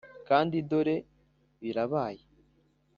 [0.29, 0.95] kandi dore
[1.61, 2.23] birabaye